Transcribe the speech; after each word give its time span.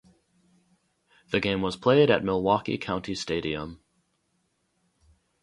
The 1.29 1.39
game 1.39 1.61
was 1.61 1.75
played 1.75 2.09
at 2.09 2.23
Milwaukee 2.23 2.79
County 2.79 3.13
Stadium. 3.13 3.83